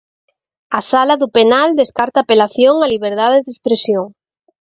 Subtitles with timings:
[0.77, 4.05] A Sala do Penal descarta a apelación á liberdade de expresión.